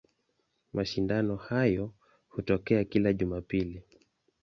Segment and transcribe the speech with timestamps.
[0.73, 1.91] Mashindano hayo
[2.29, 3.83] hutokea kila Jumapili.